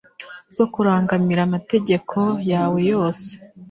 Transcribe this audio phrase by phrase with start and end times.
[0.55, 2.19] zo kurangamira amategeko
[2.51, 3.29] yawe yose